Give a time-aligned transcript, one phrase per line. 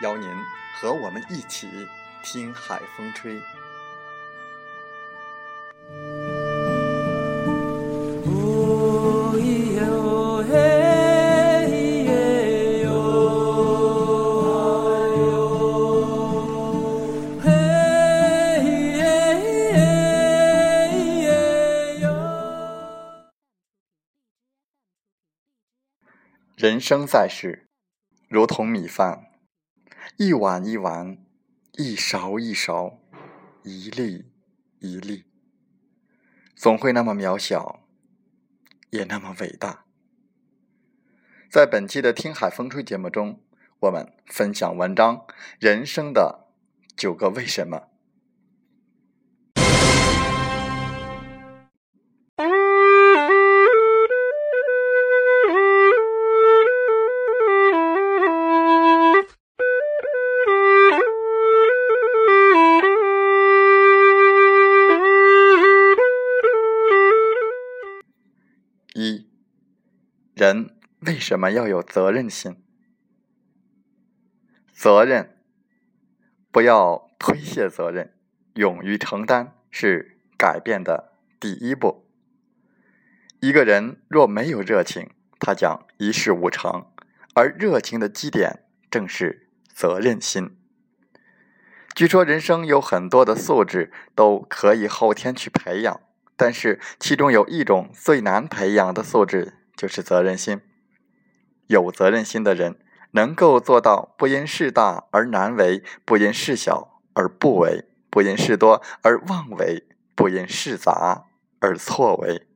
[0.00, 0.28] 邀您
[0.74, 1.68] 和我们一起
[2.22, 3.40] 听海风吹。
[26.56, 27.66] 人生在世，
[28.28, 29.29] 如同米饭。
[30.22, 31.16] 一碗一碗，
[31.78, 33.00] 一勺一勺，
[33.62, 34.30] 一粒
[34.78, 35.24] 一粒，
[36.54, 37.88] 总会那么渺小，
[38.90, 39.86] 也那么伟大。
[41.50, 43.40] 在本期的《听海风吹》节目中，
[43.78, 45.16] 我们分享文章
[45.58, 46.48] 《人生的
[46.94, 47.78] 九个为什么》。
[70.40, 72.56] 人为什么要有责任心？
[74.72, 75.36] 责任，
[76.50, 78.14] 不要推卸责任，
[78.54, 82.08] 勇于承担是改变的第一步。
[83.40, 86.86] 一个人若没有热情，他将一事无成，
[87.34, 90.56] 而热情的基点正是责任心。
[91.94, 96.00] 据说人生有很多的素质都可以后天去培养，
[96.34, 99.58] 但是其中有一种最难培养的素质。
[99.80, 100.60] 就是责任心。
[101.66, 102.78] 有责任心的人，
[103.12, 111.28] 能够做到不因事大而难为，不因事小而不为，不因事多而妄为，不因事杂
[111.60, 112.46] 而错为。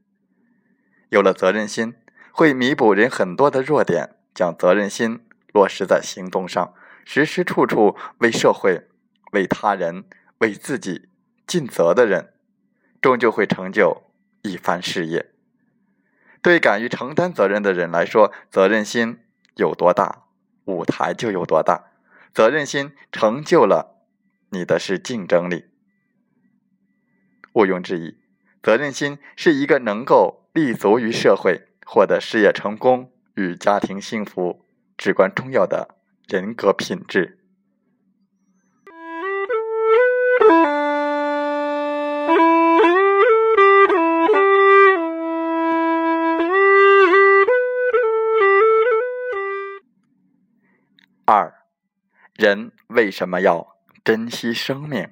[1.09, 1.95] 有了责任心，
[2.31, 5.25] 会弥补人很多的弱点，将责任心
[5.55, 6.75] 落实在行动上，
[7.07, 8.87] 时时处处为社会、
[9.33, 10.05] 为他人、
[10.41, 11.09] 为自己
[11.47, 12.35] 尽责的人，
[13.01, 14.03] 终究会成就
[14.43, 15.34] 一番事业。
[16.45, 19.21] 对敢于承担责任的人来说，责任心
[19.55, 20.27] 有多大，
[20.67, 21.93] 舞台就有多大。
[22.35, 24.05] 责任心成就了
[24.51, 25.65] 你的是竞争力。
[27.55, 28.19] 毋庸置疑，
[28.63, 34.67] 责任心是一个能够立足于社会、获得事业成功与家庭幸福
[34.99, 35.97] 至关重要的
[36.29, 37.39] 人格品质。
[51.27, 51.65] 二，
[52.35, 55.09] 人为什么要珍惜生命？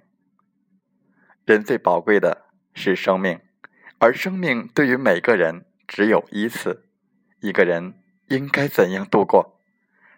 [1.46, 2.44] 人最宝贵的
[2.74, 3.40] 是生命，
[3.98, 6.86] 而生命对于每个人只有一次。
[7.40, 7.94] 一个人
[8.28, 9.58] 应该怎样度过？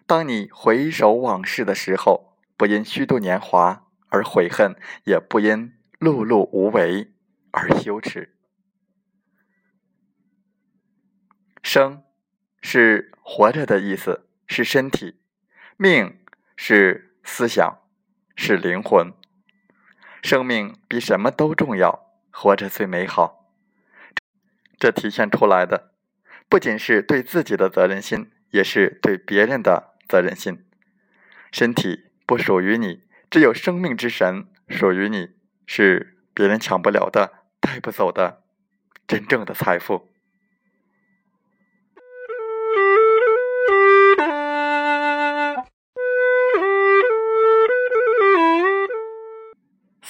[0.05, 4.75] 当你回首往事的时候，不因虚度年华而悔恨，
[5.05, 7.13] 也不因碌碌无为
[7.51, 8.35] 而羞耻。
[11.63, 12.03] 生
[12.61, 15.21] 是活着的意思，是身体。
[15.77, 16.17] 命
[16.55, 17.79] 是思想，
[18.35, 19.11] 是灵魂。
[20.23, 23.51] 生命比什么都重要，活着最美好。
[24.79, 25.91] 这体现出来的，
[26.47, 30.65] 不仅是对自己的责任心，也是对别人的责任心。
[31.51, 35.35] 身体不属于你，只有生命之神属于你，
[35.65, 38.43] 是别人抢不了的、带不走的
[39.05, 40.14] 真正的财富。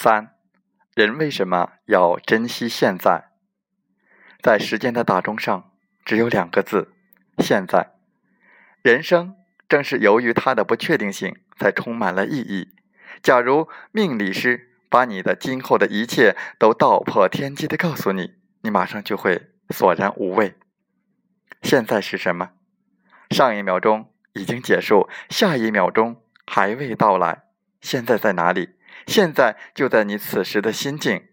[0.06, 0.36] 三，
[0.94, 3.32] 人为什么要珍惜现在？
[4.40, 5.72] 在时间的大钟上，
[6.06, 6.94] 只有两个字：
[7.40, 7.96] 现在。
[8.84, 9.36] 人生
[9.68, 12.76] 正是由于它的不确定性，才充满了意义。
[13.24, 20.54] 假如命理师把你的今后的一切都道破天机的告诉你，你马上就会索然无味。
[21.64, 22.52] 现在是什么？
[23.32, 27.46] 上一秒钟已经结束，下一秒钟还未到来。
[27.82, 28.75] 现在在哪里？
[29.06, 31.28] 现在就在你此时的心境。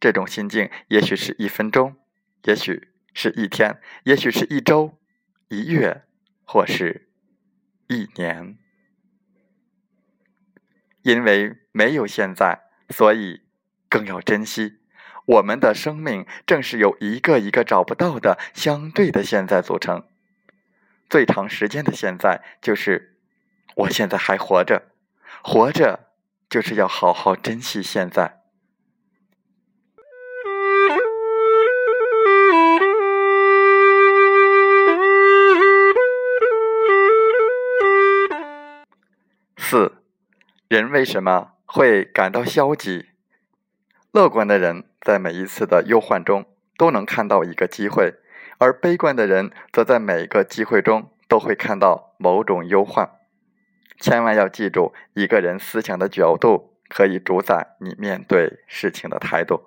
[0.00, 1.96] 这种心境，也许是一分钟，
[2.42, 4.98] 也许是一天，也许是一周、
[5.48, 6.02] 一月，
[6.44, 7.08] 或是
[7.88, 8.58] 一年。
[11.02, 13.42] 因为没有现在，所以
[13.88, 14.80] 更要珍惜。
[15.26, 20.06] 我们的生命正是由一个一个找不到的相对的现在组成。
[21.08, 23.18] 最长时间的现在，就是
[23.76, 24.90] 我现在还活着，
[25.42, 26.10] 活着
[26.54, 28.40] 就是要好好珍惜现在。
[39.56, 39.96] 四，
[40.68, 43.06] 人为什么会感到消极？
[44.12, 46.46] 乐观的人在每一次的忧患中
[46.76, 48.14] 都能看到一个机会，
[48.58, 53.10] 而悲观的人则在每一个机会中都会看到某种忧患。
[53.98, 59.64] 千万要记住，一个人思想的角度可以主宰你面对事情的态度。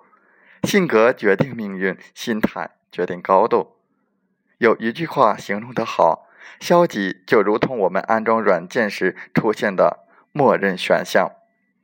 [0.64, 3.76] 性格决定命运，心态决定高度。
[4.58, 6.26] 有一句话形容得好：
[6.60, 11.30] 消极就如同我们安装软件时出现的默认选项。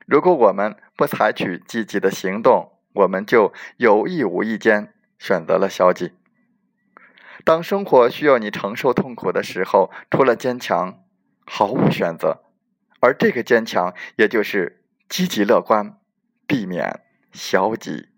[0.07, 6.13] 如果我们不采取积极的行动，我们就有意无意间选择了消极。
[7.45, 10.99] 当生活需要你承受痛苦的时候，除了坚强，
[11.45, 12.43] 毫无选择。
[13.01, 15.99] 而这个坚强，也就是积极乐观，
[16.47, 17.03] 避免
[17.33, 18.09] 消极。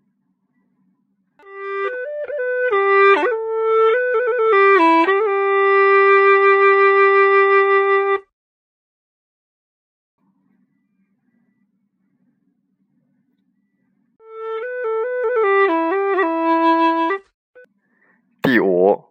[18.41, 19.03] 第五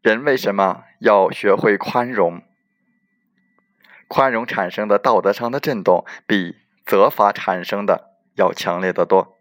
[0.00, 2.42] 人为什么要学会宽容？
[4.10, 9.38] 宽容产生的道德上的震动，比责罚产生的要强烈的多。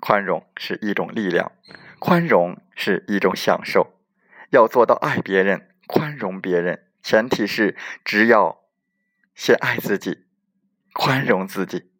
[0.00, 1.52] 宽容是一种力量，
[1.98, 3.92] 宽容是一种享受。
[4.48, 8.62] 要做到爱别人、宽容别人，前提是只要
[9.34, 10.24] 先爱自己，
[10.94, 11.90] 宽容自己。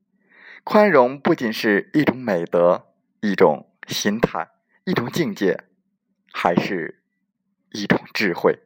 [0.64, 2.86] 宽容不仅是一种美德，
[3.20, 4.48] 一种心态，
[4.84, 5.64] 一种境界，
[6.32, 7.02] 还是。
[7.72, 8.58] 一种智慧。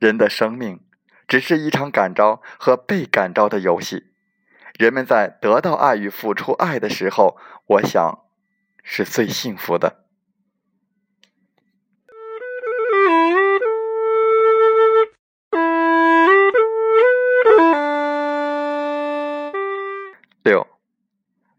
[0.00, 0.80] 人的生命
[1.28, 4.14] 只是一场感召和被感召的游戏。
[4.78, 7.36] 人们在得到爱与付出爱的时候，
[7.66, 8.24] 我想
[8.82, 10.06] 是最幸福的。
[20.42, 20.66] 六，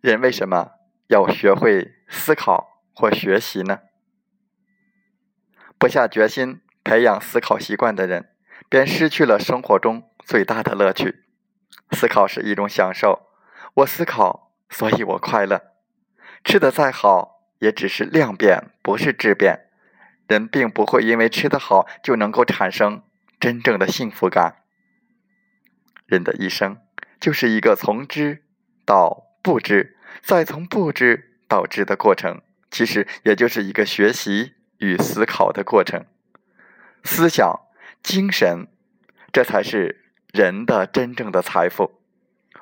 [0.01, 0.71] 人为什么
[1.09, 3.81] 要学会思考或学习呢？
[5.77, 8.31] 不下决心培养思考习惯的人，
[8.67, 11.23] 便失去了生活中最大的乐趣。
[11.91, 13.29] 思考是一种享受，
[13.75, 15.61] 我思考，所以我快乐。
[16.43, 19.69] 吃的再好，也只是量变，不是质变。
[20.27, 23.03] 人并不会因为吃得好就能够产生
[23.39, 24.63] 真正的幸福感。
[26.05, 26.77] 人的一生
[27.21, 28.43] 就是一个从知
[28.85, 34.55] 到不知，再从不知到知的过程，其实也就是一个学习。
[34.79, 36.05] 与思考的过程，
[37.03, 37.61] 思想、
[38.03, 38.67] 精神，
[39.31, 41.99] 这才是人的真正的财富。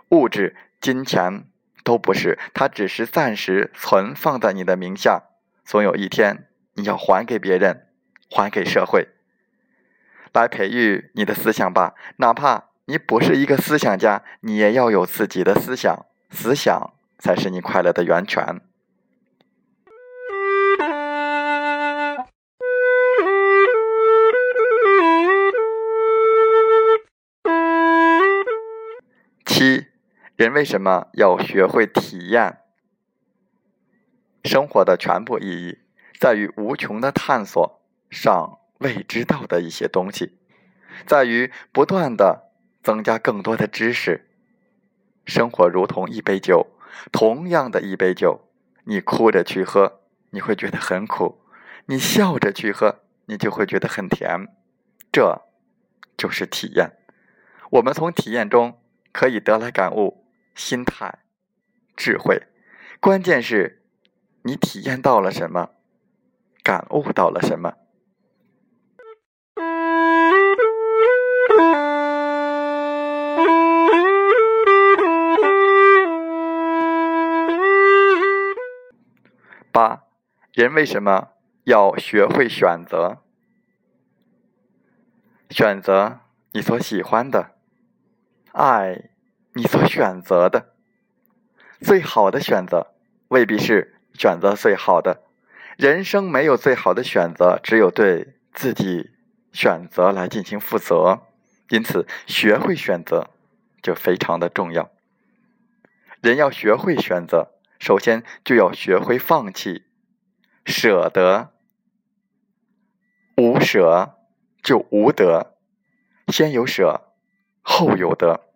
[0.09, 1.45] 物质、金钱
[1.83, 5.23] 都不是，它只是暂时存放在你的名下，
[5.63, 7.87] 总有一天你要还给别人，
[8.29, 9.09] 还给社会。
[10.31, 18.61] 来培育你的思想吧，哪怕你不是一个思想家，你也要有自己的思想，思想才是你快乐的源泉。
[30.39, 32.59] 人为什么要学会体验？
[34.45, 35.79] 生活的全部意义
[36.17, 40.37] 在于无穷的探索尚未知道的一些东西，
[41.05, 44.29] 在于不断的增加更多的知识。
[45.25, 46.67] 生活如同一杯酒，
[47.11, 48.47] 同样的一杯酒，
[48.85, 51.41] 你哭着去喝，你会觉得很苦；
[51.87, 54.47] 你笑着去喝，你就会觉得很甜。
[55.11, 55.41] 这
[56.15, 56.93] 就是体验。
[57.71, 58.79] 我们从体验中。
[59.11, 60.18] 可以得来感悟、
[60.59, 61.19] 心态、
[61.95, 62.43] 智慧，
[62.99, 63.81] 关键是
[64.43, 65.69] 你体验到了什么，
[66.61, 67.75] 感悟到了什么。
[79.71, 80.03] 八，
[80.51, 81.29] 人为什么
[81.63, 83.23] 要学会选择？
[85.49, 86.19] 选择
[86.51, 87.55] 你所喜欢的，
[88.51, 89.08] 爱
[89.59, 90.73] 你所选择的。
[91.81, 92.93] 最好的选择
[93.27, 95.21] 未必是选择最好的，
[95.77, 99.11] 人生没有最好的选择，只有对自己
[99.51, 101.23] 选择来进行负责。
[101.67, 103.31] 因此，学会选择
[103.81, 104.89] 就非常的重要。
[106.21, 109.83] 人要学会选择，首先就要学会放弃，
[110.65, 111.51] 舍得，
[113.35, 114.15] 无舍。
[114.61, 115.55] 就无得，
[116.27, 117.13] 先有舍，
[117.61, 118.48] 后有得。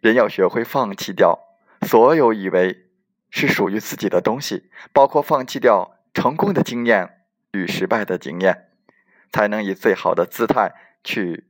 [0.00, 1.38] 人要学会放弃掉
[1.86, 2.88] 所有以为
[3.30, 8.70] 是属于自己的东西，包括放弃掉成功的经验与失败的经验，
[9.30, 10.72] 才能以最好的姿态
[11.04, 11.46] 去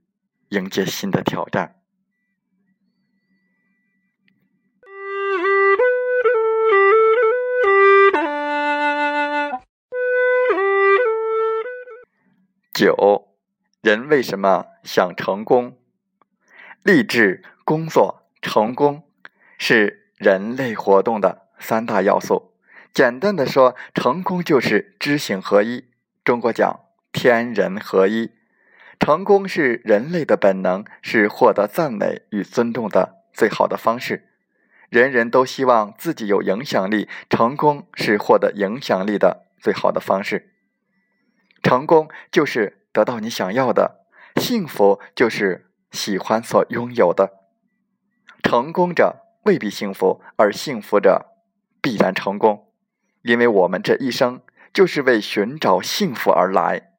[0.48, 1.76] 迎接新的挑战。
[12.72, 13.26] 九。
[13.82, 15.78] 人为什么想成功？
[16.82, 19.04] 励志、工作、成功
[19.58, 22.52] 是人类活动的三大要素。
[22.92, 25.84] 简单的说，成功就是知行合一。
[26.24, 26.80] 中国讲
[27.12, 28.30] 天人合一，
[28.98, 34.28] 成功是人类的本能，是获得赞美与尊重的最好的方式。
[34.88, 40.52] 人人都希望自己有影响力，成功是获得影响力的最好的方式。
[41.62, 42.78] 成功就是。
[42.92, 44.04] 得到你想要的
[44.34, 47.39] 幸福，就是喜欢所拥有的。
[48.50, 49.14] 成功者
[49.44, 51.24] 未必幸福，而幸福者
[51.80, 52.72] 必然成功。
[53.22, 54.42] 因为我们这一生
[54.74, 56.90] 就是为寻找幸福而来。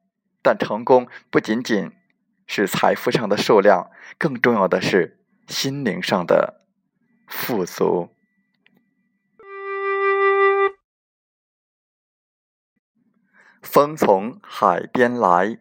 [0.41, 1.91] 但成功不仅仅
[2.48, 6.63] 是财富上的数量，更重要的是心灵上的
[7.27, 8.15] 富足。
[13.62, 15.58] 风从海边来。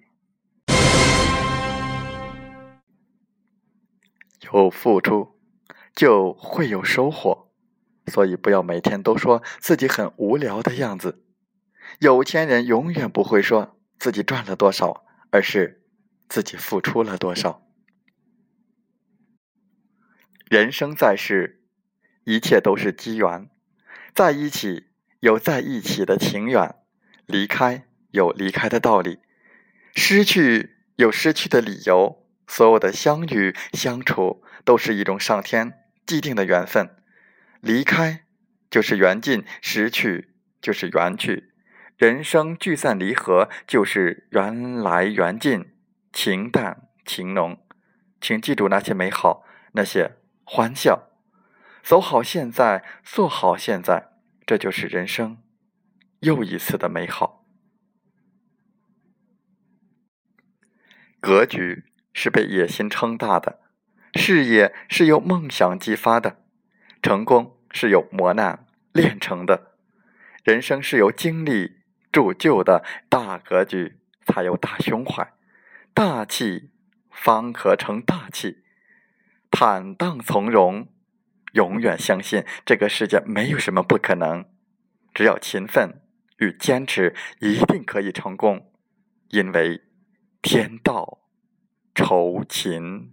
[4.52, 5.29] 有付出，
[6.00, 7.50] 就会有收获，
[8.06, 11.26] 所以不要每天都说自己很无聊的样子。
[11.98, 15.82] 有钱人永远不会说自己赚了多少，而是
[16.26, 17.66] 自己付出了多少。
[20.48, 21.66] 人生在世，
[22.24, 23.50] 一切都是机缘，
[24.14, 24.86] 在一起
[25.18, 26.76] 有在一起的情缘，
[27.26, 29.18] 离开有离开的道理，
[29.94, 32.26] 失去有失去的理由。
[32.46, 36.96] 所有的相遇、相处都是一种上天既定的缘分，
[37.60, 38.24] 离开
[38.70, 41.52] 就是缘尽，失去就是缘去，
[41.96, 45.72] 人生聚散离合就是缘来缘尽，
[46.12, 47.64] 情淡情浓。
[48.20, 51.10] 请记住那些美好，那些欢笑，
[51.82, 54.12] 走好现在，做好现在，
[54.44, 55.42] 这就是人生
[56.20, 57.46] 又一次的美好
[61.20, 61.84] 格局。
[62.12, 63.60] 是被野心撑大的，
[64.14, 66.38] 事业是由梦想激发的，
[67.02, 69.72] 成功是由磨难炼成的，
[70.44, 71.78] 人生是由经历
[72.10, 72.84] 铸就的。
[73.08, 75.32] 大格局才有大胸怀，
[75.94, 76.70] 大气
[77.10, 78.64] 方可成大气，
[79.50, 80.88] 坦荡从容，
[81.52, 84.44] 永远相信这个世界没有什么不可能，
[85.14, 86.00] 只要勤奋
[86.38, 88.72] 与坚持，一定可以成功，
[89.28, 89.82] 因为
[90.42, 91.18] 天道。
[91.92, 93.12] 酬勤。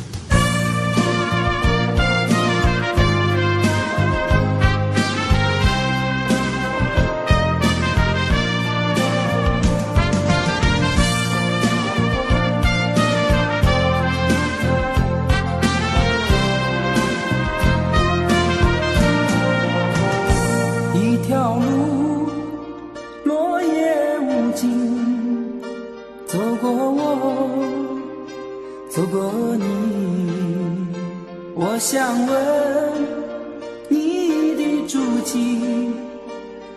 [35.31, 35.93] 的足迹，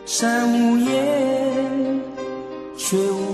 [0.06, 2.00] 山无言，
[2.76, 3.33] 却无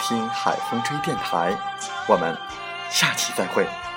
[0.00, 1.56] 听海风吹电台”。
[2.08, 2.36] 我们
[2.90, 3.87] 下期再会。